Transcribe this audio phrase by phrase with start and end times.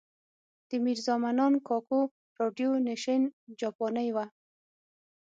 [0.69, 1.99] د میرزا منان کاکو
[2.39, 3.21] راډیو نېشن
[3.59, 4.25] جاپانۍ وه.